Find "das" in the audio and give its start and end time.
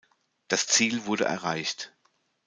0.47-0.65